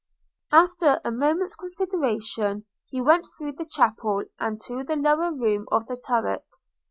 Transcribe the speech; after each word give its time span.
After 0.51 0.99
a 1.05 1.11
moment's 1.11 1.55
consideration, 1.55 2.65
he 2.89 2.99
went 3.01 3.27
through 3.37 3.51
the 3.51 3.67
chapel, 3.69 4.23
and 4.39 4.59
to 4.61 4.83
the 4.83 4.95
lower 4.95 5.31
room 5.31 5.67
of 5.71 5.85
the 5.85 5.95
turret. 5.95 6.43